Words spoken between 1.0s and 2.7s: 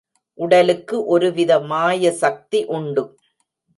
ஒரு வித மாயசக்தி